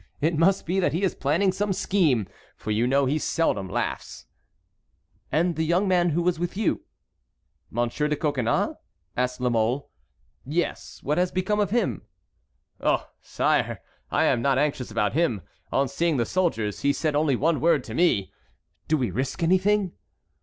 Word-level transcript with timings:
It 0.19 0.35
must 0.35 0.65
be 0.65 0.79
that 0.79 0.93
he 0.93 1.03
is 1.03 1.13
planning 1.13 1.51
some 1.51 1.71
scheme, 1.73 2.25
for 2.57 2.71
you 2.71 2.87
know 2.87 3.05
he 3.05 3.19
seldom 3.19 3.69
laughs." 3.69 4.25
"And 5.31 5.55
the 5.55 5.63
young 5.63 5.87
man 5.87 6.09
who 6.09 6.23
was 6.23 6.39
with 6.39 6.57
you?" 6.57 6.81
"Monsieur 7.69 8.07
de 8.07 8.15
Coconnas?" 8.15 8.77
asked 9.15 9.39
La 9.39 9.49
Mole. 9.51 9.91
"Yes; 10.43 11.01
what 11.03 11.19
has 11.19 11.31
become 11.31 11.59
of 11.59 11.69
him?" 11.69 12.01
"Oh! 12.79 13.11
sire, 13.21 13.79
I 14.09 14.23
am 14.23 14.41
not 14.41 14.57
anxious 14.57 14.89
about 14.89 15.13
him. 15.13 15.43
On 15.71 15.87
seeing 15.87 16.17
the 16.17 16.25
soldiers 16.25 16.79
he 16.79 16.93
said 16.93 17.15
only 17.15 17.35
one 17.35 17.61
word 17.61 17.83
to 17.83 17.93
me: 17.93 18.31
'Do 18.87 18.97
we 18.97 19.11
risk 19.11 19.43
anything?' 19.43 19.91